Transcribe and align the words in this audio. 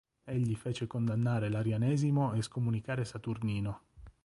Egli 0.23 0.55
fece 0.55 0.87
condannare 0.87 1.47
l'arianesimo 1.47 2.33
e 2.33 2.41
scomunicare 2.41 3.05
Saturnino. 3.05 3.81